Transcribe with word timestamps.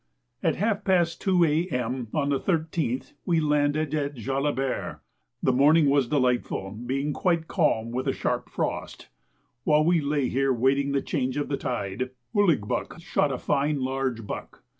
At 0.41 0.55
half 0.55 0.83
past 0.83 1.21
two 1.21 1.45
A.M. 1.45 2.07
on 2.11 2.29
the 2.29 2.39
13th 2.39 3.13
we 3.23 3.39
landed 3.39 3.93
at 3.93 4.15
Jalabert. 4.15 4.99
The 5.43 5.53
morning 5.53 5.91
was 5.91 6.07
delightful, 6.07 6.71
being 6.71 7.13
quite 7.13 7.47
calm 7.47 7.91
with 7.91 8.07
a 8.07 8.11
sharp 8.11 8.49
frost. 8.49 9.09
While 9.63 9.85
we 9.85 10.01
lay 10.01 10.27
here 10.27 10.51
waiting 10.51 10.91
the 10.93 11.03
change 11.03 11.37
of 11.37 11.49
the 11.49 11.57
tide, 11.57 12.09
Ouligbuck 12.35 12.99
shot 12.99 13.31
a 13.31 13.37
fine 13.37 13.81
large 13.81 14.25
buck. 14.25 14.63